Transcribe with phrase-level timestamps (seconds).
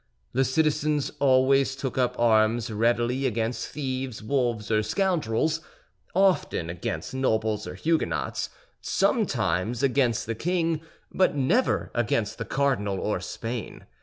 [0.33, 5.61] The citizens always took up arms readily against thieves, wolves or scoundrels,
[6.15, 8.49] often against nobles or Huguenots,
[8.81, 13.85] sometimes against the king, but never against the cardinal or Spain.